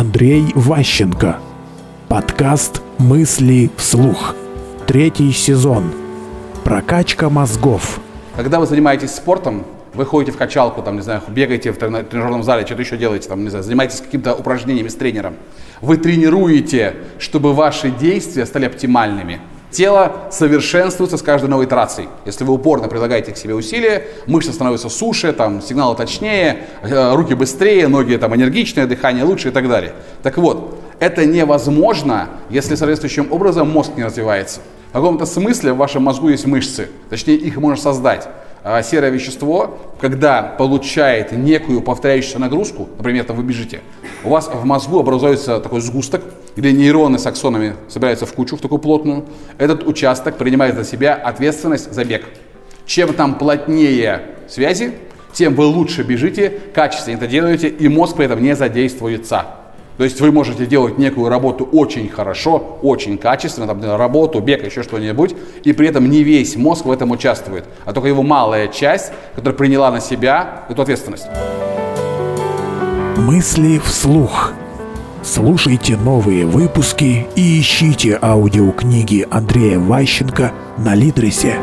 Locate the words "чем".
52.84-53.14